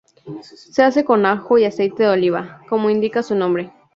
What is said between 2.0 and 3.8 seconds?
de oliva, como indica su nombre.